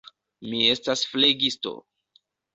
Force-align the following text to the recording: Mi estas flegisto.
Mi 0.53 0.61
estas 0.75 1.03
flegisto. 1.11 1.75